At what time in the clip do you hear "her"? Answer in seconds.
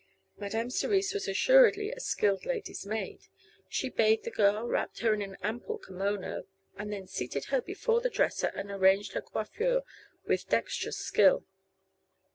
5.01-5.13, 7.53-7.61, 9.11-9.21